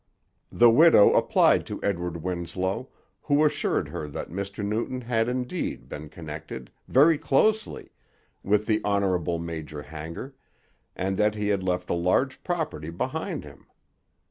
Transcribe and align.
The 0.51 0.71
widow 0.71 1.13
applied 1.13 1.67
to 1.67 1.79
Edward 1.83 2.23
Winslow, 2.23 2.89
who 3.21 3.45
assured 3.45 3.89
her 3.89 4.07
that 4.07 4.31
Mr 4.31 4.65
Newton 4.65 5.01
had 5.01 5.29
indeed 5.29 5.87
been 5.87 6.09
connected 6.09 6.71
very 6.87 7.19
closely 7.19 7.89
with 8.41 8.65
the 8.65 8.81
Honourable 8.83 9.37
Major 9.37 9.83
Hanger, 9.83 10.33
and 10.95 11.17
that 11.17 11.35
he 11.35 11.49
had 11.49 11.61
left 11.61 11.91
a 11.91 11.93
large 11.93 12.43
property 12.43 12.89
behind 12.89 13.43
him. 13.43 13.67